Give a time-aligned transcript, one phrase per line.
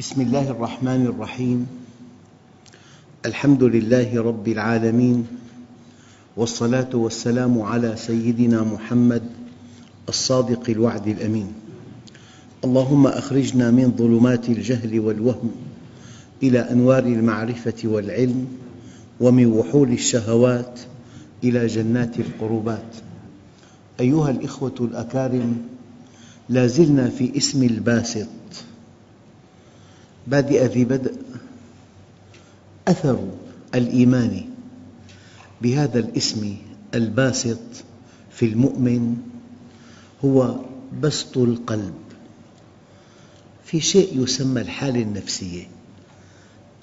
[0.00, 1.66] بسم الله الرحمن الرحيم.
[3.26, 5.26] الحمد لله رب العالمين
[6.36, 9.22] والصلاة والسلام على سيدنا محمد
[10.08, 11.52] الصادق الوعد الأمين.
[12.64, 15.50] اللهم أخرجنا من ظلمات الجهل والوهم
[16.42, 18.48] إلى أنوار المعرفة والعلم
[19.20, 20.80] ومن وحول الشهوات
[21.44, 22.96] إلى جنات القربات.
[24.00, 25.56] أيها الإخوة الأكارم
[26.48, 28.39] لا زلنا في اسم الباسط
[30.26, 31.14] بادئ ذي بدء
[32.88, 33.28] أثر
[33.74, 34.44] الإيمان
[35.62, 36.56] بهذا الاسم
[36.94, 37.58] الباسط
[38.30, 39.16] في المؤمن
[40.24, 40.56] هو
[41.02, 41.94] بسط القلب
[43.70, 45.68] في شيء يسمى الحالة النفسية.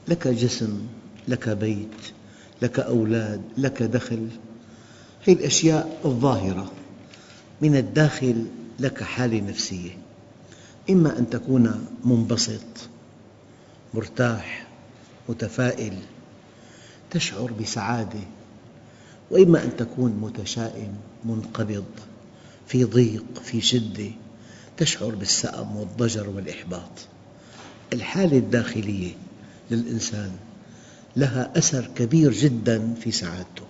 [0.07, 0.79] لك جسم
[1.27, 2.13] لك بيت
[2.61, 4.27] لك أولاد لك دخل.
[5.27, 6.71] هذه الأشياء الظاهرة
[7.61, 8.45] من الداخل
[8.79, 9.97] لك حالة نفسية.
[10.89, 12.89] إما أن تكون منبسط
[13.93, 14.67] مرتاح
[15.29, 15.93] متفائل
[17.11, 18.19] تشعر بسعادة
[19.31, 21.85] وإما أن تكون متشائم منقبض
[22.67, 24.11] في ضيق في شدة
[24.77, 26.91] تشعر بالسأم والضجر والإحباط.
[27.93, 29.11] الحالة الداخلية
[29.71, 30.31] للإنسان
[31.15, 33.63] لها أثر كبير جدا في سعادته.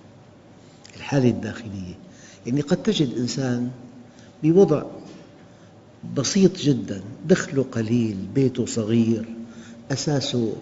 [0.96, 1.94] الحالة الداخلية
[2.46, 3.70] يعني قد تجد إنسان
[4.42, 4.82] بوضع
[6.16, 9.24] بسيط جدا دخله قليل بيته صغير
[9.92, 10.52] أساسه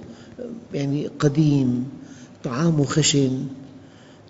[0.75, 1.89] يعني قديم
[2.45, 3.47] طعامه خشن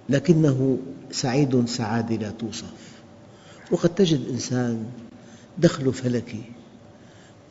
[0.09, 0.79] لكنه
[1.11, 2.75] سعيد سعادة لا توصف.
[3.71, 4.87] وقد تجد إنسان
[5.59, 6.43] دخله فلكي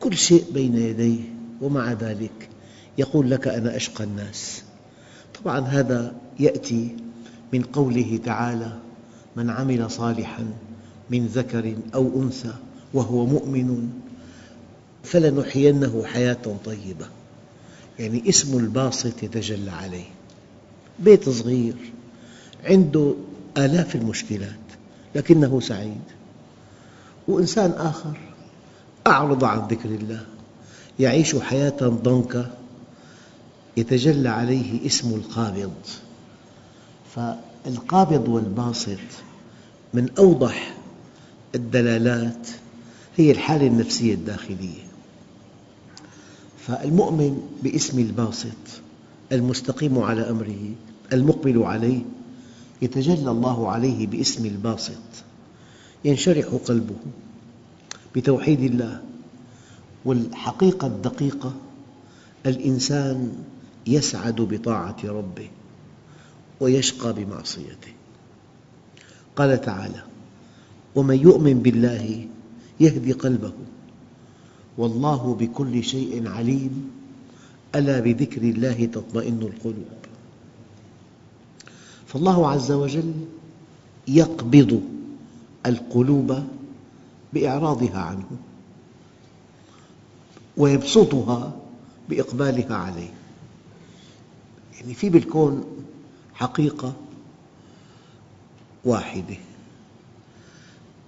[0.00, 1.20] كل شيء بين يديه
[1.62, 2.48] ومع ذلك
[2.98, 4.62] يقول لك أنا أشقى الناس.
[5.42, 6.96] طبعا هذا يأتي
[7.52, 8.72] من قوله تعالى
[9.36, 10.46] من عمل صالحا
[11.10, 12.54] من ذكر أو أنثى
[12.94, 13.90] وهو مؤمن
[15.04, 17.06] فلنحيينه حياة طيبة.
[17.98, 20.04] يعني اسم الباسط يتجلى عليه.
[20.98, 21.76] بيت صغير
[22.64, 23.14] عنده
[23.56, 24.58] آلاف المشكلات
[25.14, 26.00] لكنه سعيد.
[27.28, 28.18] وإنسان آخر
[29.06, 30.26] أعرض عن ذكر الله
[30.98, 32.50] يعيش حياة ضنكة
[33.76, 35.72] يتجلى عليه اسم القابض.
[37.14, 38.98] فالقابض والباسط
[39.94, 40.74] من أوضح
[41.54, 42.48] الدلالات
[43.16, 44.85] هي الحالة النفسية الداخلية.
[46.66, 48.82] فالمؤمن باسم الباسط
[49.32, 50.70] المستقيم على أمره
[51.12, 52.00] المقبل عليه
[52.82, 55.02] يتجلى الله عليه باسم الباسط
[56.04, 56.96] ينشرح قلبه
[58.16, 59.02] بتوحيد الله.
[60.04, 61.54] والحقيقة الدقيقة
[62.46, 63.32] الإنسان
[63.86, 65.48] يسعد بطاعة ربه
[66.60, 67.92] ويشقى بمعصيته.
[69.36, 70.02] قال تعالى
[70.94, 72.26] ومن يؤمن بالله
[72.80, 73.52] يهدي قلبه
[74.78, 76.90] والله بكل شيء عليم.
[77.74, 79.96] ألا بذكر الله تطمئن القلوب.
[82.06, 83.12] فالله عز وجل
[84.08, 84.82] يقبض
[85.66, 86.42] القلوب
[87.32, 88.26] بإعراضها عنه
[90.56, 91.56] ويبسطها
[92.08, 93.10] بإقبالها عليه.
[94.80, 95.64] يعني في بالكون
[96.34, 96.92] حقيقة
[98.84, 99.36] واحدة.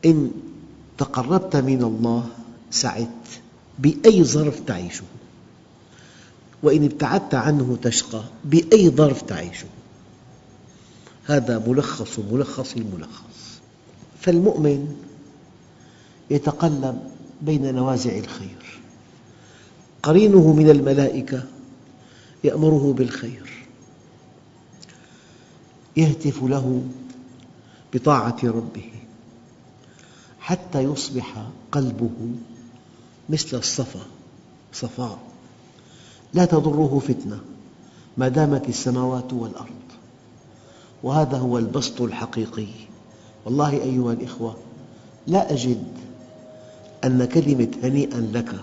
[0.05, 0.31] إن
[0.99, 2.27] تقربت من الله
[2.71, 3.41] سعدت.
[3.79, 5.05] بأي ظرف تعيشه.
[6.63, 9.67] وإن ابتعدت عنه تشقى بأي ظرف تعيشه.
[11.25, 13.61] هذا ملخص ملخص الملخص
[14.21, 14.97] فالمؤمن
[16.31, 16.99] يتقلب
[17.43, 18.81] بين نوازع الخير.
[20.03, 21.45] قرينه من الملائكة
[22.45, 23.67] يأمره بالخير.
[25.97, 26.83] يهتف له
[27.95, 28.91] بطاعة ربه
[30.41, 32.11] حتى يصبح قلبه
[33.29, 34.01] مثل الصفا
[34.73, 35.19] صفاء
[36.35, 37.41] لا تضره فتنة
[38.17, 39.69] ما دامت السماوات والأرض.
[41.03, 42.67] وهذا هو البسط الحقيقي.
[43.45, 44.57] والله أيها الإخوة
[45.27, 45.85] لا أجد
[47.05, 48.55] أن كلمة هنيئا لك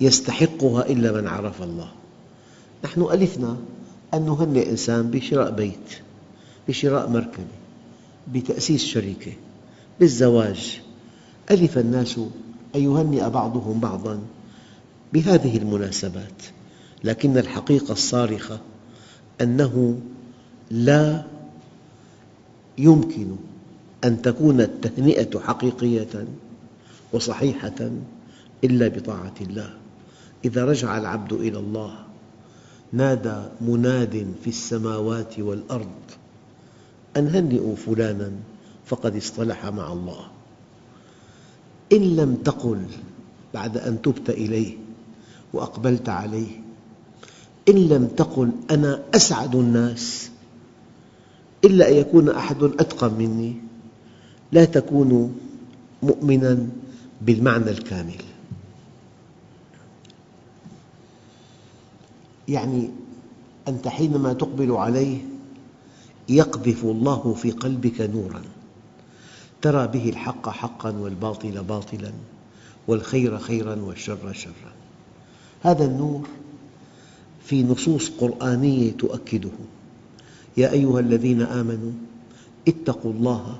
[0.00, 1.88] يستحقها إلا من عرف الله.
[2.84, 3.56] نحن ألفنا
[4.14, 5.98] أن نهنئ إنسان بشراء بيت
[6.68, 7.44] بشراء مركبة
[8.32, 9.32] بتأسيس شركة
[10.00, 10.80] بالزواج.
[11.50, 12.20] ألف الناس
[12.74, 14.20] أن يهنئ بعضهم بعضا
[15.12, 16.42] بهذه المناسبات
[17.04, 18.60] لكن الحقيقة الصارخة
[19.40, 20.00] أنه
[20.70, 21.24] لا
[22.78, 23.36] يمكن
[24.04, 26.26] أن تكون التهنئة حقيقية
[27.12, 27.90] وصحيحة
[28.64, 29.70] إلا بطاعة الله.
[30.44, 31.98] إذا رجع العبد إلى الله
[32.92, 36.00] نادى مناد في السماوات والأرض
[37.16, 38.30] أن هنئوا فلانا
[38.86, 40.26] فقد اصطلح مع الله.
[41.92, 42.86] إن لم تقل
[43.54, 44.76] بعد أن تبت إليه
[45.52, 46.60] وأقبلت عليه.
[47.68, 50.30] إن لم تقل أنا أسعد الناس
[51.64, 53.54] إلا أن يكون أحد أتقى مني.
[54.52, 55.38] لا تكون
[56.02, 56.66] مؤمنا
[57.22, 58.22] بالمعنى الكامل.
[62.48, 62.90] يعني
[63.68, 65.18] أنت حينما تقبل عليه
[66.28, 68.42] يقذف الله في قلبك نوراً.
[69.64, 72.12] ترى به الحق حقاً والباطل باطلاً
[72.88, 74.72] والخير خيراً والشر شراً.
[75.62, 76.28] هذا النور
[77.44, 79.50] في نصوص قرآنية تؤكده.
[80.56, 81.92] يا أيها الذين آمنوا
[82.68, 83.56] اتقوا الله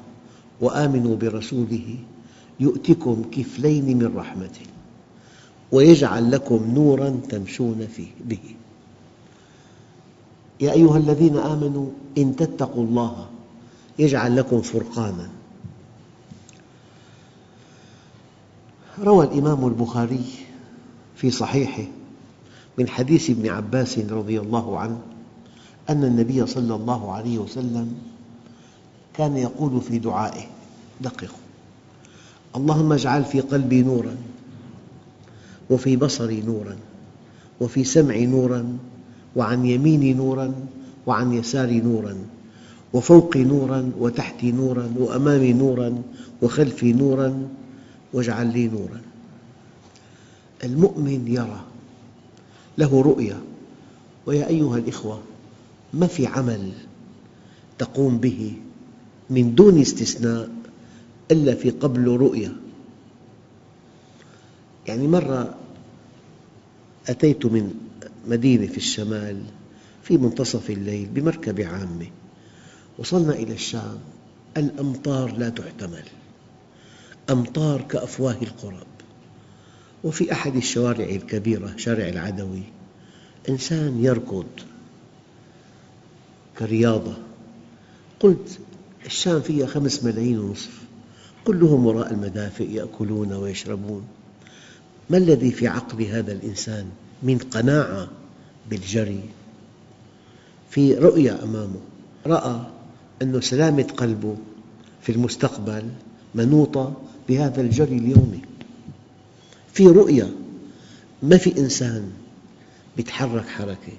[0.61, 1.97] وآمنوا برسوله
[2.61, 4.67] يؤتكم كفلين من رحمته
[5.73, 8.55] ويجعل لكم نوراً تمشون فيه به.
[10.61, 11.87] يا أيها الذين آمنوا
[12.19, 13.27] إن تتقوا الله
[13.99, 15.44] يجعل لكم فرقاناً
[19.03, 20.25] روى الإمام البخاري
[21.17, 21.85] في صحيحه
[22.79, 24.99] من حديث ابن عباس رضي الله عنه
[25.91, 27.95] أن النبي صلى الله عليه وسلم
[29.15, 30.47] كان يقول في دعائه
[31.01, 31.39] دققوا.
[32.57, 34.17] اللهم اجعل في قلبي نوراً
[35.71, 36.77] وفي بصري نوراً
[37.61, 38.79] وفي سمعي نوراً
[39.37, 40.55] وعن يميني نوراً
[41.07, 42.17] وعن يساري نوراً
[42.93, 46.03] وفوقي نوراً وتحتي نوراً وأمامي نوراً
[46.43, 47.49] وخلفي نوراً
[48.15, 49.01] واجعل لي نوراً.
[50.65, 51.65] المؤمن يرى
[52.79, 53.43] له رؤية
[54.27, 55.23] ويا أيها الأخوة
[55.95, 56.73] ما في عمل
[57.79, 58.53] تقوم به
[59.31, 60.49] من دون استثناء
[61.31, 62.53] إلا في قبله رؤية
[64.87, 65.55] يعني مرة
[67.09, 67.75] أتيت من
[68.29, 69.43] مدينة في الشمال
[70.03, 72.07] في منتصف الليل بمركبة عامة
[72.99, 73.99] وصلنا إلى الشام
[74.57, 76.05] الأمطار لا تحتمل.
[77.31, 78.87] أمطار كأفواه القرب
[80.05, 82.63] وفي أحد الشوارع الكبيرة شارع العدوي
[83.49, 84.47] إنسان يركض
[86.59, 87.15] كرياضة.
[88.21, 88.59] قلت
[89.07, 90.83] الشام فيها خمس ملايين ونصف.
[91.45, 94.05] كلهم وراء المدافئ يأكلون ويشربون.
[95.11, 96.87] ما الذي في عقل هذا الإنسان
[97.23, 98.09] من قناعة
[98.71, 99.21] بالجري؟
[100.71, 101.81] في رؤية أمامه
[102.27, 102.61] رأى
[103.23, 104.37] أن سلامة قلبه
[105.03, 105.89] في المستقبل
[106.35, 106.97] منوطة
[107.29, 108.41] بهذا الجري اليومي.
[109.73, 110.31] في رؤية
[111.23, 112.11] ما في إنسان
[112.99, 113.93] يتحرك حركة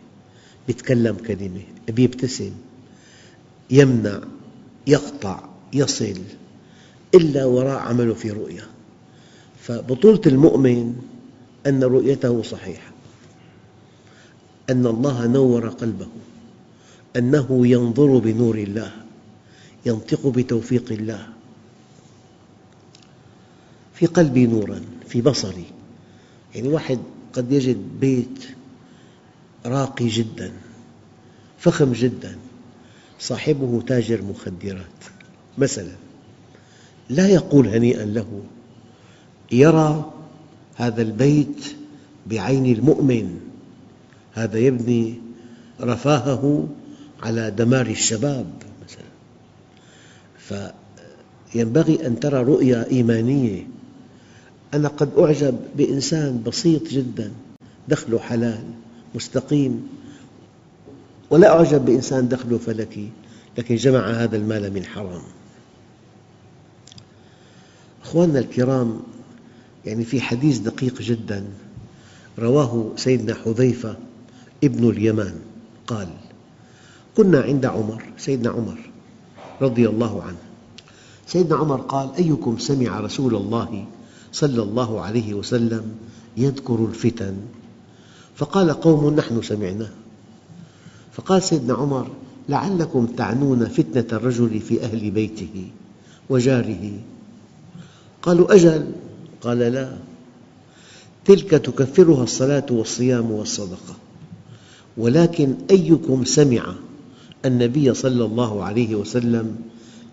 [0.70, 1.62] يتكلم كلمة
[1.98, 2.52] يبتسم
[3.72, 4.20] يمنع
[4.88, 6.22] يقطع يصل
[7.16, 8.68] إلا وراء عمله في رؤية.
[9.62, 10.96] فبطولة المؤمن
[11.68, 12.92] أن رؤيته صحيحة
[14.70, 16.08] أن الله نور قلبه
[17.16, 18.92] أنه ينظر بنور الله
[19.86, 21.35] ينطق بتوفيق الله.
[23.96, 25.66] في قلبي نوراً في بصري.
[26.56, 27.00] يعني واحد
[27.34, 28.48] قد يجد بيت
[29.66, 30.52] راقي جداً
[31.60, 32.38] فخم جداً
[33.20, 35.02] صاحبه تاجر مخدرات.
[35.58, 35.96] مثلاً
[37.10, 38.42] لا يقول هنيئاً له
[39.52, 40.14] يرى
[40.76, 41.76] هذا البيت
[42.28, 43.40] بعين المؤمن
[44.34, 45.16] هذا يبني
[45.82, 46.68] رفاهه
[47.24, 48.46] على دمار الشباب.
[48.86, 49.06] مثلا.
[51.52, 53.75] فينبغي أن ترى رؤية إيمانية
[54.76, 57.32] أنا قد أعجب بإنسان بسيط جدا
[57.88, 58.64] دخله حلال
[59.16, 59.88] مستقيم.
[61.30, 63.10] ولا أعجب بإنسان دخله فلكي
[63.58, 65.22] لكن جمع هذا المال من حرام.
[68.04, 69.00] أخواننا الكرام
[69.86, 71.46] يعني في حديث دقيق جدا
[72.40, 73.98] رواه سيدنا حذيفة
[74.64, 75.36] ابن اليمان.
[75.88, 76.08] قال
[77.18, 78.80] كنا عند عمر سيدنا عمر
[79.62, 80.38] رضي الله عنه.
[81.28, 83.86] سيدنا عمر قال أيكم سمع رسول الله
[84.36, 85.84] صلى الله عليه وسلم
[86.38, 87.36] يذكر الفتن.
[88.36, 89.90] فقال قوم نحن سمعناه
[91.14, 92.08] فقال سيدنا عمر
[92.50, 95.68] لعلكم تعنون فتنة الرجل في أهل بيته
[96.30, 96.92] وجاره.
[98.22, 98.92] قالوا أجل؟
[99.42, 99.98] قال لا.
[101.26, 103.96] تلك تكفرها الصلاة والصيام والصدقة.
[104.98, 106.76] ولكن أيكم سمع
[107.46, 109.56] النبي صلى الله عليه وسلم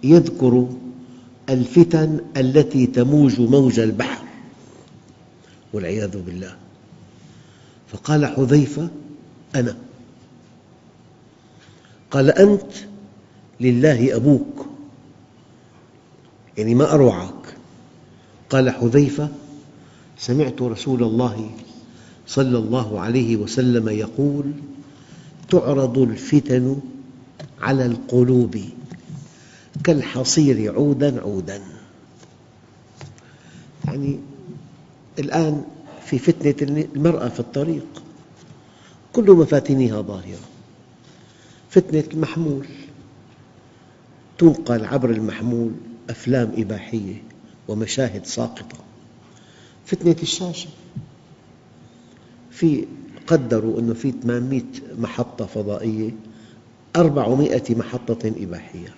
[0.04, 0.68] يذكر
[1.52, 4.24] الفتن التي تموج موج البحر
[5.72, 6.56] والعياذ بالله.
[7.92, 8.88] فقال حذيفة
[9.54, 9.76] أنا.
[12.10, 12.72] قال أنت
[13.60, 14.66] لله أبوك
[16.58, 17.56] يعني ما أروعك.
[18.50, 19.28] قال حذيفة
[20.18, 21.50] سمعت رسول الله
[22.26, 24.52] صلى الله عليه وسلم يقول
[25.50, 26.80] تعرض الفتن
[27.60, 28.58] على القلوب.
[29.84, 31.62] كالحصير عودا عودا.
[33.84, 34.20] يعني
[35.18, 35.64] الآن
[36.04, 38.02] في فتنة المرأة في الطريق
[39.12, 40.38] كل مفاتنها ظاهرة.
[41.70, 42.66] فتنة المحمول
[44.38, 45.70] تنقل عبر المحمول
[46.10, 47.22] أفلام إباحية
[47.68, 48.78] ومشاهد ساقطة.
[49.86, 50.68] فتنة الشاشة
[52.50, 52.86] في
[53.26, 54.62] قدروا أنه في 800
[54.98, 56.10] محطة فضائية
[56.96, 58.94] 400 محطة إباحية.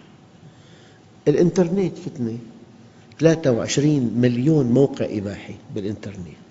[1.29, 2.39] الإنترنت فتنة.
[3.19, 6.51] 23 مليون موقع إباحي بالإنترنت.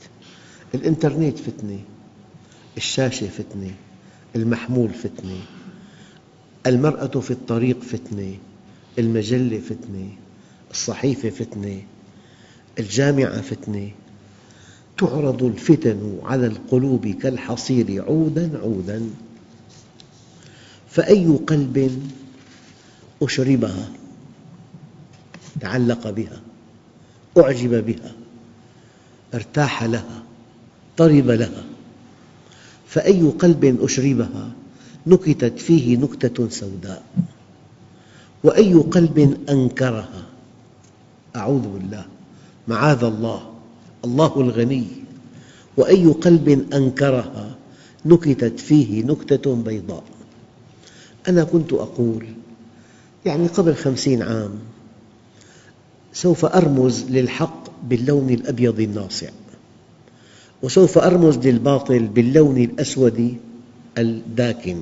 [0.75, 1.79] الإنترنت فتنة.
[2.77, 3.71] الشاشة فتنة.
[4.35, 5.37] المحمول فتنة.
[6.67, 8.33] المرأة في الطريق فتنة.
[8.99, 10.09] المجلة فتنة.
[10.71, 11.81] الصحيفة فتنة.
[12.79, 13.91] الجامعة فتنة.
[14.97, 19.09] تعرض الفتن على القلوب كالحصير عودا عودا.
[20.89, 22.01] فأي قلب
[23.21, 23.91] أشربها؟
[25.63, 26.41] تعلق بها
[27.37, 28.11] أعجب بها
[29.33, 30.23] ارتاح لها
[30.97, 31.63] طرب لها.
[32.87, 34.51] فأي قلب أشربها
[35.07, 37.03] نكتت فيه نكتة سوداء.
[38.43, 40.23] وأي قلب أنكرها
[41.35, 42.05] أعوذ بالله
[42.67, 43.53] معاذ الله
[44.05, 44.87] الله الغني.
[45.77, 47.55] وأي قلب أنكرها
[48.05, 50.03] نكتت فيه نكتة بيضاء.
[51.27, 52.25] أنا كنت أقول
[53.25, 54.51] يعني قبل خمسين عام
[56.13, 59.29] سوف أرمز للحق باللون الأبيض الناصع
[60.63, 63.37] وسوف أرمز للباطل باللون الأسود
[63.97, 64.77] الداكن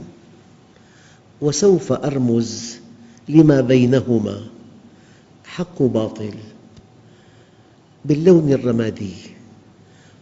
[1.42, 2.76] وسوف أرمز
[3.30, 4.42] لما بينهما
[5.46, 6.34] حق باطل
[8.06, 9.14] باللون الرمادي.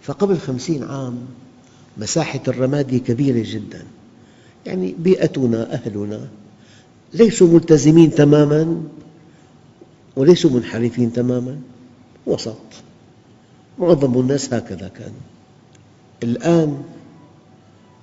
[0.01, 1.17] فقبل خمسين عام
[1.97, 3.83] مساحة الرمادي كبيرة جدا.
[4.65, 6.27] يعني بيئتنا أهلنا
[7.13, 8.81] ليسوا ملتزمين تماما
[10.15, 11.57] وليسوا منحرفين تماما.
[12.25, 12.57] وسط.
[13.79, 15.21] معظم الناس هكذا كانوا
[16.23, 16.83] الآن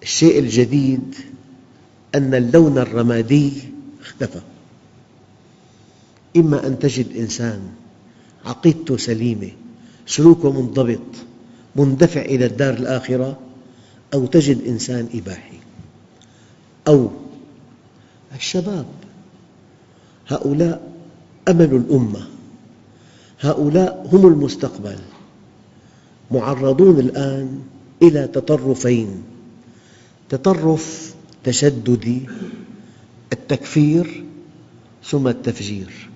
[0.02, 1.14] الشيء الجديد
[2.14, 3.52] أن اللون الرمادي
[4.00, 4.40] اختفى.
[6.36, 7.68] إما أن تجد إنسان
[8.44, 9.50] عقيدته سليمة
[10.06, 11.00] سلوكه منضبط
[11.76, 13.38] مندفع إلى الدار الآخرة
[14.14, 15.58] أو تجد إنسان إباحي.
[16.88, 17.10] أو
[18.36, 18.86] الشباب
[20.28, 20.95] هؤلاء
[21.48, 22.26] أمل الأمة.
[23.40, 24.98] هؤلاء هم المستقبل.
[26.30, 27.60] معرضون الآن
[28.02, 29.22] إلى تطرفين.
[30.28, 32.22] تطرف تشددي
[33.32, 34.24] التكفير
[35.04, 36.08] ثم التفجير.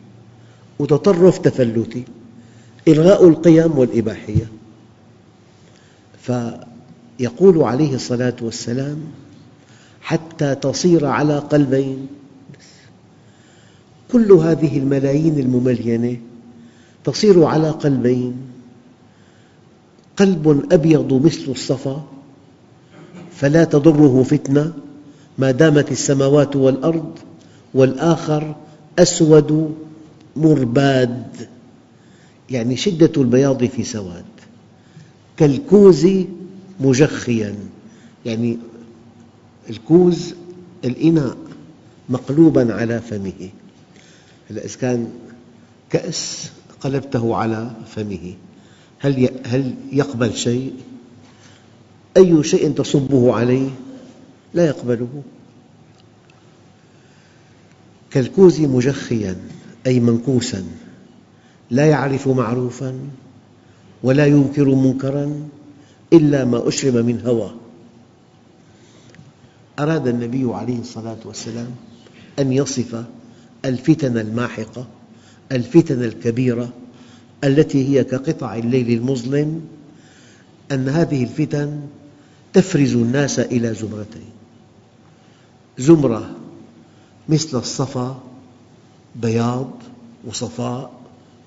[0.79, 2.05] وتطرف تفلتي
[2.89, 4.51] إلغاء القيم والإباحية.
[6.23, 8.99] فيقول عليه الصلاة والسلام
[10.01, 12.07] حتى تصير على قلبين
[14.13, 16.17] كل هذه الملايين المملينة
[17.05, 18.37] تصير على قلبين.
[20.17, 22.05] قلب أبيض مثل الصفا
[23.33, 24.73] فلا تضره فتنة
[25.39, 27.19] ما دامت السماوات والأرض
[27.75, 28.55] والآخر
[28.99, 29.75] أسود
[30.37, 31.49] مرباد.
[32.51, 34.25] يعني شدة البياض في سواد.
[35.37, 36.09] كالكوز
[36.81, 37.55] مجخيا.
[38.27, 38.59] يعني
[39.71, 40.35] الكوز
[40.85, 41.37] الإناء
[42.09, 43.51] مقلوبا على فمه.
[44.51, 45.13] إذا كان
[45.91, 48.35] كأس قلبته على فمه.
[48.99, 50.75] هل هل يقبل شيء؟
[52.17, 53.71] أي شيء تصبه عليه؟
[54.55, 55.23] لا يقبله.
[58.11, 59.37] كالكوز مجخيا
[59.87, 60.65] أي منكوسا
[61.71, 62.99] لا يعرف معروفا
[64.03, 65.49] ولا ينكر منكرا
[66.13, 67.55] إلا ما أشرب من هوى.
[69.79, 71.71] أراد النبي عليه الصلاة والسلام
[72.39, 73.05] أن يصف
[73.65, 74.87] الفتن الماحقة
[75.53, 76.69] الفتن الكبيرة
[77.45, 79.61] التي هي كقطع الليل المظلم
[80.73, 81.81] أن هذه الفتن
[82.53, 84.31] تفرز الناس إلى زمرتين.
[85.79, 86.31] زمرة
[87.29, 88.23] مثل الصفا
[89.17, 89.71] بياض
[90.27, 90.93] وصفاء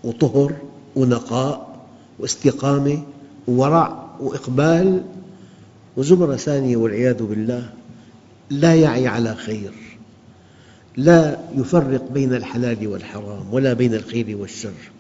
[0.04, 0.54] وطهر
[0.96, 1.86] ونقاء
[2.20, 3.04] واستقامة
[3.48, 5.04] وورع وإقبال.
[5.98, 7.70] وزمرة ثانية والعياذ بالله
[8.50, 9.93] لا يعي على خير.
[10.98, 14.92] لا يفرق بين الحلال والحرام ولا بين الخير والشر.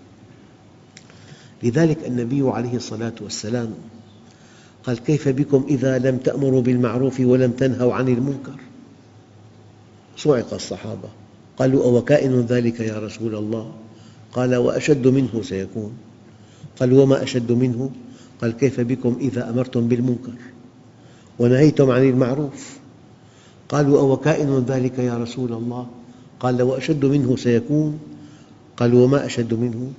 [1.63, 3.73] لذلك النبي عليه الصلاة والسلام
[4.83, 8.55] قال كيف بكم إذا لم تأمروا بالمعروف ولم تنهوا عن المنكر؟
[10.17, 11.09] صعق الصحابة.
[11.57, 13.73] قالوا أوكائن ذلك يا رسول الله؟
[14.31, 15.93] قال وأشد منه سيكون.
[16.79, 17.91] قال وما أشد منه؟
[18.41, 20.33] قال كيف بكم إذا أمرتم بالمنكر
[21.39, 22.77] ونهيتم عن المعروف؟
[23.73, 25.87] قالوا أوكائن ذلك يا رسول الله؟
[26.39, 27.99] قال وأشد منه سيكون.
[28.77, 29.91] قال وما أشد منه؟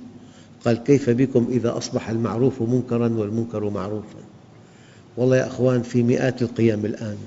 [0.65, 4.19] قال كيف بكم إذا أصبح المعروف منكراً والمنكر معروفاً؟
[5.17, 7.17] والله يا أخوان في مئات القيم الآن.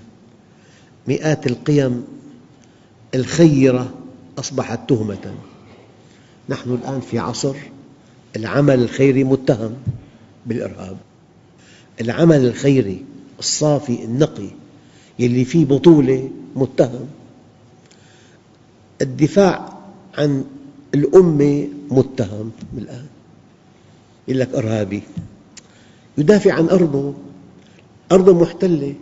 [1.09, 2.05] مئات القيم
[3.15, 3.95] الخيرة
[4.39, 5.35] أصبحت تهمة.
[6.49, 7.55] نحن الآن في عصر
[8.37, 9.75] العمل الخيري متهم
[10.47, 10.97] بالإرهاب.
[12.01, 13.05] العمل الخيري
[13.39, 14.49] الصافي النقي
[15.19, 17.07] يلي فيه بطولة متهم.
[19.03, 19.79] الدفاع
[20.19, 20.45] عن
[20.95, 23.07] الأمة متهم الآن.
[24.29, 25.03] يقول لك إرهابي.
[26.19, 27.15] يدافع عن أرضه.
[28.13, 28.95] أرضه محتلة.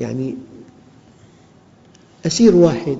[0.00, 0.34] يعني
[2.26, 2.98] أسير واحد.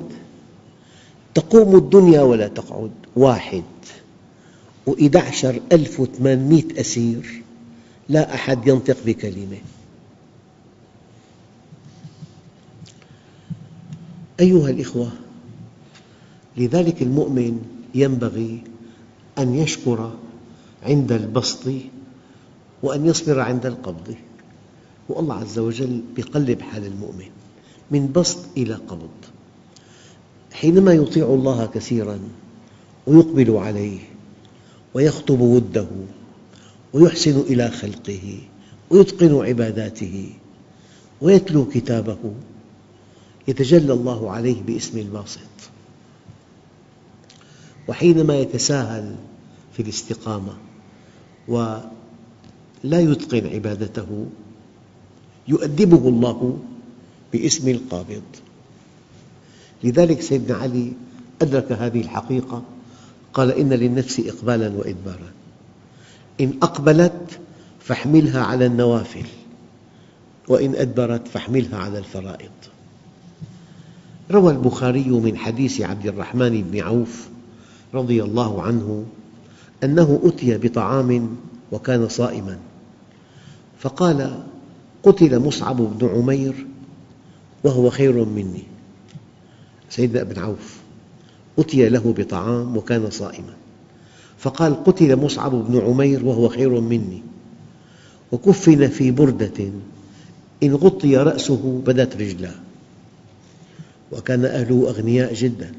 [1.35, 2.91] تقوم الدنيا ولا تقعد.
[3.17, 3.63] واحد.
[4.87, 7.43] وإحدى عشر ألف وثمانمئة أسير.
[8.09, 9.59] لا أحد ينطق بكلمة.
[14.41, 15.11] أيها الإخوة
[16.57, 17.63] لذلك المؤمن
[17.95, 18.63] ينبغي
[19.39, 20.13] أن يشكر
[20.83, 21.71] عند البسط
[22.83, 24.15] وأن يصبر عند القبض.
[25.09, 27.29] والله عز وجل يقلب حال المؤمن
[27.91, 29.09] من بسط إلى قبض.
[30.53, 32.19] حينما يطيع الله كثيراً
[33.09, 33.99] ويقبل عليه
[34.95, 35.87] ويخطب وده
[36.93, 38.39] ويحسن إلى خلقه
[38.91, 40.31] ويتقن عباداته
[41.21, 42.19] ويتلو كتابه
[43.49, 45.41] يتجلى الله عليه باسم الباسط.
[47.89, 49.17] وحينما يتساهل
[49.77, 50.53] في الاستقامة
[51.49, 51.91] ولا
[52.85, 54.27] يتقن عبادته
[55.49, 56.59] يؤدبه الله
[57.33, 58.23] باسم القابض.
[59.85, 60.93] لذلك سيدنا علي
[61.43, 62.63] أدرك هذه الحقيقة
[63.35, 65.33] قال إن للنفس إقبالا وإدبارا.
[66.41, 67.41] إن أقبلت
[67.81, 69.27] فاحملها على النوافل
[70.49, 72.51] وإن أدبرت فاحملها على الفرائض.
[74.31, 77.29] روى البخاري من حديث عبد الرحمن بن عوف
[77.95, 79.05] رضي الله عنه
[79.85, 81.37] أنه أتي بطعام
[81.73, 82.59] وكان صائما
[83.79, 84.43] فقال
[85.03, 86.67] قتل مصعب بن عمير
[87.65, 88.63] وهو خير مني.
[89.91, 90.77] سيدنا ابن عوف
[91.59, 93.55] أتي له بطعام وكان صائما.
[94.39, 97.23] فقال قتل مصعب بن عمير وهو خير مني.
[98.33, 99.71] وكفن في بردة
[100.63, 102.55] إن غطي رأسه بدت رجلاه.
[104.13, 105.73] وكان أهله أغنياء جدا.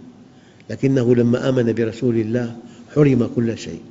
[0.70, 2.56] لكنه لما آمن برسول الله
[2.96, 3.82] حرم كل شيء.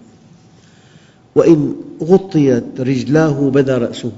[1.35, 4.13] وإن غطيت رجلاه بدا رأسه.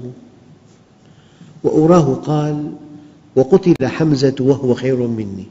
[1.63, 2.71] وأراه قال
[3.35, 5.45] وقتل حمزة وهو خير مني.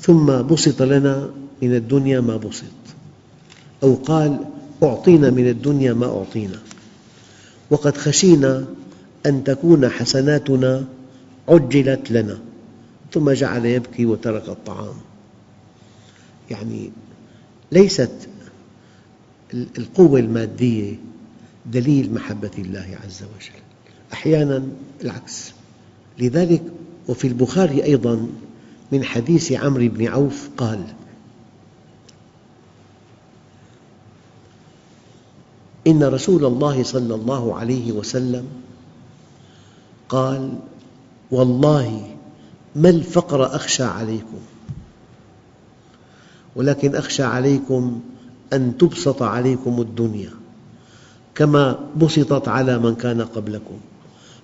[0.00, 1.30] ثم بسط لنا
[1.62, 2.64] من الدنيا ما بسط.
[3.82, 4.38] أو قال
[4.82, 6.58] أعطينا من الدنيا ما أعطينا.
[7.70, 8.64] وقد خشينا
[9.26, 10.84] أن تكون حسناتنا
[11.48, 12.38] عجلت لنا.
[13.12, 14.94] ثم جعل يبكي وترك الطعام.
[16.50, 16.90] يعني
[17.72, 18.28] ليست
[19.54, 20.94] القوة المادية
[21.66, 23.62] دليل محبة الله عز وجل.
[24.12, 24.62] أحياناً
[25.02, 25.52] العكس.
[26.18, 26.62] لذلك
[27.08, 28.28] وفي البخاري أيضاً
[28.92, 30.84] من حديث عمرو بن عوف قال
[35.86, 38.46] إن رسول الله صلى الله عليه وسلم
[40.08, 40.58] قال
[41.30, 42.11] والله
[42.76, 44.40] ما الفقر أخشى عليكم؟
[46.56, 48.00] ولكن أخشى عليكم
[48.52, 50.30] أن تبسط عليكم الدنيا
[51.34, 53.78] كما بسطت على من كان قبلكم.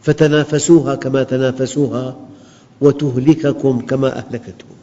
[0.02, 2.16] فتنافسوها كما تنافسوها
[2.80, 4.78] وتهلككم كما أهلكتهم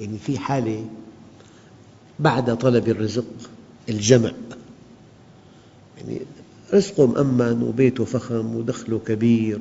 [0.00, 0.84] يعني في حالة
[2.18, 3.24] بعد طلب الرزق
[3.88, 4.32] الجمع.
[5.98, 6.20] يعني
[6.74, 9.60] رزقه مأمن وبيته فخم ودخله كبير.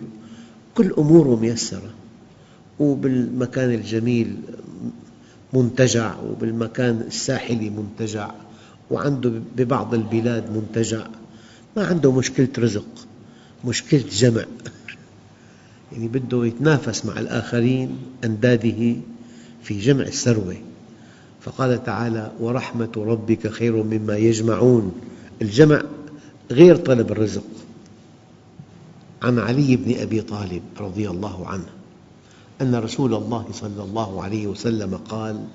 [0.77, 1.89] كل أموره ميسرة
[2.79, 4.35] وبالمكان الجميل
[5.53, 8.31] منتجع وبالمكان الساحلي منتجع
[8.91, 11.07] وعنده ببعض البلاد منتجع.
[11.77, 12.85] ما عنده مشكلة رزق
[13.65, 14.45] مشكلة جمع.
[15.91, 18.95] يعني بده يتنافس مع الآخرين أنداده
[19.63, 20.57] في جمع الثروة.
[21.41, 24.91] فقال تعالى ورحمة ربك خير مما يجمعون.
[25.41, 25.83] الجمع
[26.51, 27.43] غير طلب الرزق.
[29.21, 31.69] عن علي بن أبي طالب رضي الله عنه
[32.61, 35.47] أن رسول الله صلى الله عليه وسلم قال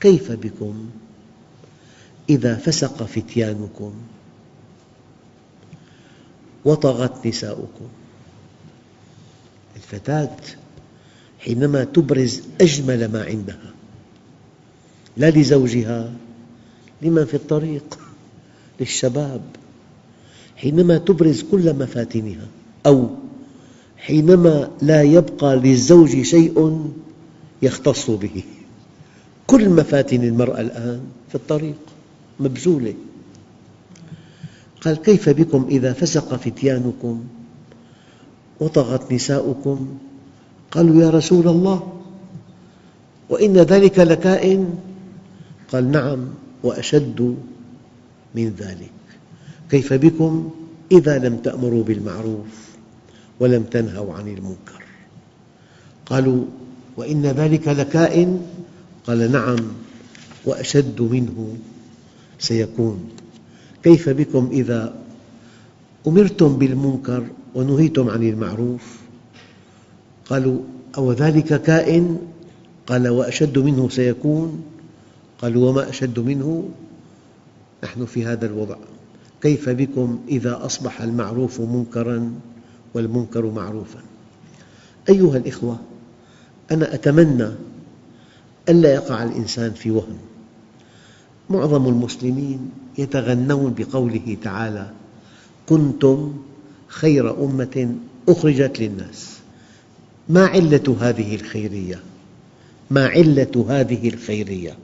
[0.00, 0.90] كيف بكم
[2.30, 3.94] إذا فسق فتيانكم
[6.64, 7.88] وطغت نساؤكم؟
[9.76, 10.36] الفتاة
[11.38, 13.72] حينما تبرز أجمل ما عندها
[15.16, 16.12] لا لزوجها
[17.02, 17.98] لمن في الطريق
[18.80, 19.42] للشباب.
[20.56, 22.46] حينما تبرز كل مفاتنها
[22.86, 23.08] أو
[23.96, 26.86] حينما لا يبقى للزوج شيء
[27.62, 28.42] يختص به.
[29.46, 31.78] كل مفاتن المرأة الآن في الطريق
[32.40, 32.94] مبذولة.
[34.80, 37.24] قال كيف بكم إذا فسق فتيانكم
[38.60, 39.88] وطغت نساؤكم؟
[40.70, 41.92] قالوا يا رسول الله
[43.30, 44.74] وإن ذلك لكائن؟
[45.72, 46.28] قال نعم
[46.62, 47.36] وأشد
[48.34, 48.92] من ذلك.
[49.70, 50.50] كيف بكم
[50.92, 52.71] إذا لم تأمروا بالمعروف؟
[53.42, 54.82] ولم تنهوا عن المنكر.
[56.06, 56.44] قالوا
[56.96, 58.42] وإن ذلك لكائن؟
[59.06, 59.58] قال نعم
[60.44, 61.56] وأشد منه
[62.38, 63.10] سيكون.
[63.82, 64.94] كيف بكم إذا
[66.06, 67.24] أمرتم بالمنكر
[67.54, 68.98] ونهيتم عن المعروف؟
[70.30, 70.58] قالوا
[70.96, 72.18] أو ذلك كائن؟
[72.86, 74.64] قال وأشد منه سيكون.
[75.42, 76.68] قالوا وما أشد منه؟
[77.84, 78.76] نحن في هذا الوضع.
[79.42, 82.51] كيف بكم إذا أصبح المعروف منكراً؟
[82.94, 84.00] والمنكر معروفاً
[85.08, 85.78] أيها الأخوة
[86.70, 87.48] أنا أتمنى
[88.68, 90.18] ألا يقع الإنسان في وهم
[91.50, 94.90] معظم المسلمين يتغنون بقوله تعالى
[95.68, 96.36] كنتم
[96.88, 97.94] خير أمة
[98.28, 99.38] أخرجت للناس
[100.28, 102.00] ما علة هذه الخيرية؟
[102.90, 104.76] ما علة هذه الخيرية؟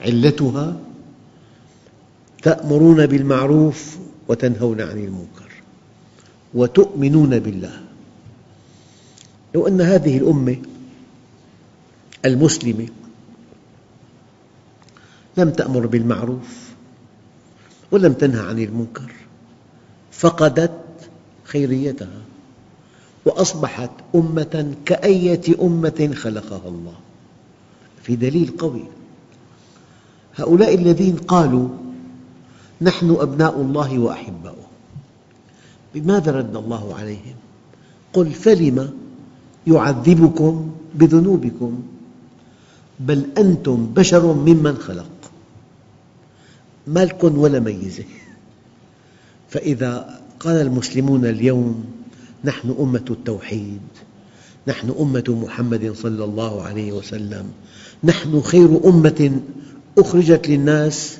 [0.00, 0.76] علتها
[2.42, 3.98] تأمرون بالمعروف
[4.28, 5.49] وتنهون عن المنكر
[6.54, 7.80] وتؤمنون بالله.
[9.54, 10.56] لو أن هذه الأمة
[12.24, 12.88] المسلمة
[15.36, 16.70] لم تأمر بالمعروف
[17.90, 19.12] ولم تنهى عن المنكر
[20.12, 20.80] فقدت
[21.44, 22.20] خيريتها
[23.24, 26.94] وأصبحت أمة كأية أمة خلقها الله.
[28.02, 28.84] في دليل قوي.
[30.36, 31.68] هؤلاء الذين قالوا
[32.80, 34.69] نحن أبناء الله وأحباؤه.
[35.94, 37.34] بماذا رد الله عليهم؟
[38.12, 38.90] قل فلم
[39.66, 41.82] يعذبكم بذنوبكم؟
[43.00, 45.10] بل أنتم بشر ممن خلق.
[46.86, 48.04] ما لكم ولا ميزة
[49.48, 51.84] فإذا قال المسلمون اليوم
[52.44, 53.80] نحن أمة التوحيد
[54.68, 57.50] نحن أمة محمد صلى الله عليه وسلم
[58.04, 59.40] نحن خير أمة
[59.98, 61.18] أخرجت للناس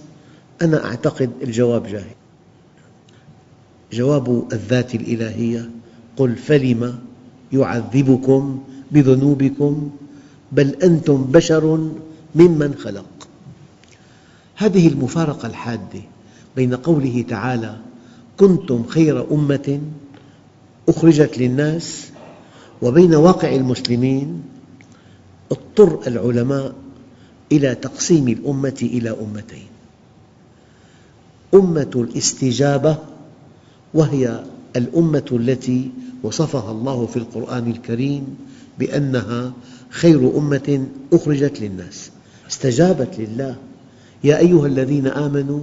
[0.63, 2.20] أنا أعتقد الجواب جاهز.
[3.92, 5.70] جواب الذات الإلهية.
[6.16, 6.98] قل فلم
[7.53, 9.90] يعذبكم بذنوبكم؟
[10.53, 11.90] بل أنتم بشر
[12.35, 13.29] ممن خلق.
[14.57, 16.00] هذه المفارقة الحادة
[16.57, 17.76] بين قوله تعالى
[18.37, 19.81] كنتم خير أمة
[20.88, 22.11] أخرجت للناس
[22.83, 24.42] وبين واقع المسلمين
[25.53, 26.74] اضطر العلماء
[27.53, 29.66] إلى تقسيم الأمة إلى أمتين
[31.55, 32.98] أمة الاستجابة
[33.94, 34.44] وهي
[34.76, 35.90] الأمة التي
[36.22, 38.37] وصفها الله في القرآن الكريم
[38.79, 39.53] بأنها
[39.90, 42.11] خير أمة أخرجت للناس
[42.50, 43.57] استجابت لله.
[44.24, 45.61] يا أيها الذين آمنوا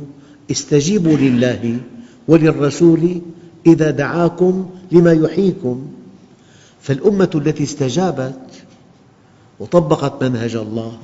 [0.51, 1.77] استجيبوا لله
[2.27, 3.21] وللرسول
[3.65, 5.87] إذا دعاكم لما يحييكم.
[6.81, 8.39] فالأمة التي استجابت
[9.59, 10.97] وطبقت منهج الله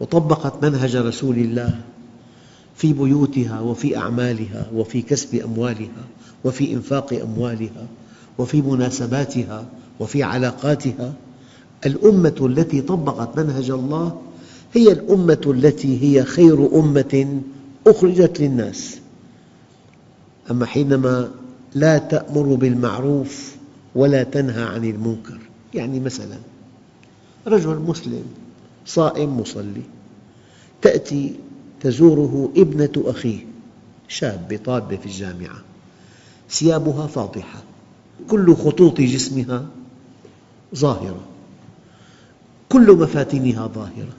[0.00, 1.80] وطبقت منهج رسول الله
[2.80, 6.04] في بيوتها وفي أعمالها وفي كسب أموالها
[6.44, 7.86] وفي إنفاق أموالها
[8.38, 9.66] وفي مناسباتها
[10.00, 11.12] وفي علاقاتها.
[11.86, 14.20] الأمة التي طبقت منهج الله
[14.74, 17.40] هي الأمة التي هي خير أمة
[17.86, 18.98] أخرجت للناس.
[20.50, 21.30] أما حينما
[21.74, 23.56] لا تأمر بالمعروف
[23.94, 25.38] ولا تنهى عن المنكر
[25.74, 26.38] يعني مثلا
[27.46, 28.22] رجل مسلم
[28.86, 29.82] صائم مصلي
[30.82, 31.34] تأتي
[31.80, 33.46] تزوره ابنة أخيه
[34.08, 35.62] شاب طالبة في الجامعة.
[36.50, 37.62] ثيابها فاضحة
[38.28, 39.66] كل خطوط جسمها
[40.74, 41.20] ظاهرة
[42.68, 44.14] كل مفاتنها ظاهرة.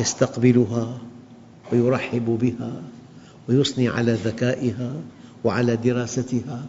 [0.00, 0.98] يستقبلها
[1.72, 2.82] ويرحب بها
[3.48, 4.92] ويثني على ذكائها
[5.44, 6.64] وعلى دراستها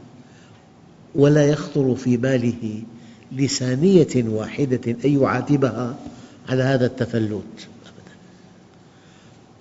[1.16, 2.82] ولا يخطر في باله
[3.32, 5.96] لثانية واحدة أن يعاتبها
[6.50, 7.68] على هذا التفلت.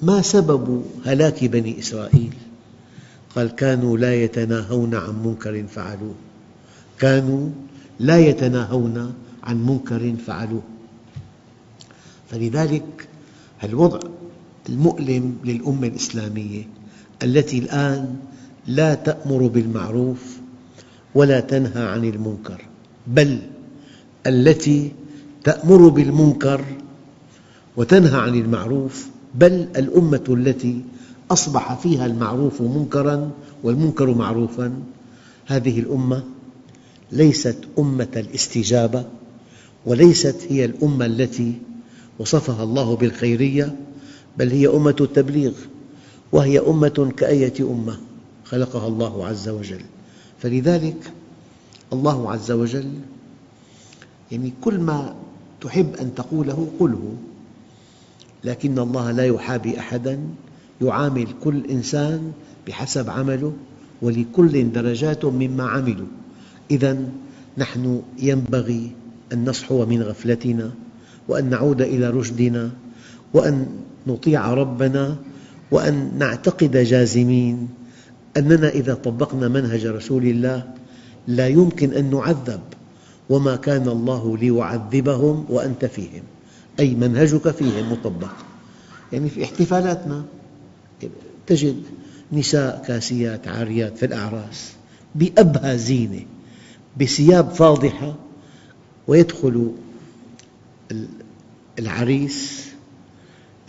[0.03, 2.33] ما سبب هلاك بني إسرائيل؟
[3.37, 6.15] قال كانوا لا يتناهون عن منكر فعلوه
[6.99, 7.51] كانوا
[8.01, 10.63] لا يتناهون عن منكر فعلوه
[12.31, 13.09] فلذلك
[13.65, 14.01] الوضع
[14.69, 16.69] المؤلم للأمة الإسلامية
[17.23, 18.17] التي الآن
[18.67, 20.39] لا تأمر بالمعروف
[21.15, 22.65] ولا تنهى عن المنكر
[23.07, 23.39] بل
[24.27, 24.93] التي
[25.45, 26.65] تأمر بالمنكر
[27.77, 30.83] وتنهى عن المعروف بل الأمة التي
[31.31, 33.31] أصبح فيها المعروف منكراً
[33.63, 34.73] والمنكر معروفاً.
[35.47, 36.25] هذه الأمة
[37.13, 39.05] ليست أمة الاستجابة
[39.87, 41.55] وليست هي الأمة التي
[42.19, 43.77] وصفها الله بالخيرية
[44.39, 45.53] بل هي أمة التبليغ
[46.33, 47.97] وهي أمة كأية أمة
[48.45, 49.81] خلقها الله عز وجل.
[50.39, 51.13] فلذلك
[51.93, 52.91] الله عز وجل
[54.33, 55.15] يعني كل ما
[55.61, 57.17] تحب أن تقوله قله.
[58.45, 60.19] لكن الله لا يحابي أحدا
[60.83, 62.33] يعامل كل إنسان
[62.67, 63.53] بحسب عمله
[64.03, 66.07] ولكل درجات مما عملوا.
[66.71, 66.99] إذا
[67.59, 68.91] نحن ينبغي
[69.33, 70.71] أن نصحو من غفلتنا
[71.29, 72.71] وأن نعود إلى رشدنا
[73.35, 73.67] وأن
[74.07, 75.17] نطيع ربنا
[75.71, 77.69] وأن نعتقد جازمين.
[78.37, 80.65] أننا إذا طبقنا منهج رسول الله
[81.27, 82.61] لا يمكن أن نعذب
[83.31, 86.23] وما كان الله ليعذبهم وأنت فيهم.
[86.81, 88.31] أي منهجك فيهم مطبق.
[89.13, 90.25] يعني في احتفالاتنا
[91.47, 91.83] تجد
[92.33, 94.73] نساء كاسيات عاريات في الأعراس
[95.15, 96.23] بأبهى زينة
[97.01, 98.15] بثياب فاضحة
[99.07, 99.73] ويدخل
[101.79, 102.67] العريس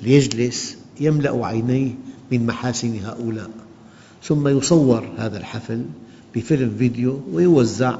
[0.03, 1.91] ليجلس يملأ عينيه
[2.31, 3.49] من محاسن هؤلاء.
[4.23, 5.85] ثم يصور هذا الحفل
[6.35, 7.97] بفيلم فيديو ويوزع.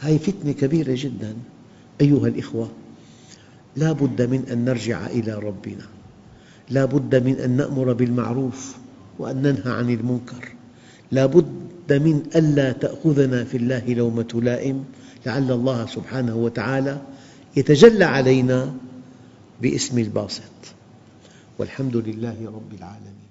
[0.00, 1.36] هذه فتنة كبيرة جدا
[2.00, 2.70] أيها الإخوة.
[3.76, 5.86] لا بد من أن نرجع إلى ربنا.
[6.70, 8.76] لا بد من أن نأمر بالمعروف
[9.18, 10.48] وأن ننهى عن المنكر.
[11.12, 14.84] لا بد من ألا تأخذنا في الله لومة لائم
[15.26, 16.98] لعل الله سبحانه وتعالى
[17.56, 18.74] يتجلى علينا
[19.62, 20.56] باسم الباسط.
[21.58, 23.25] والحمد لله رب العالمين.